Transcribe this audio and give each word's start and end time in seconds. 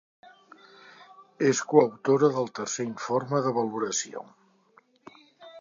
És 1.49 1.61
coautora 1.73 2.31
del 2.39 2.49
Tercer 2.61 2.89
Informe 2.89 3.45
de 3.49 3.55
Valoració. 3.59 4.29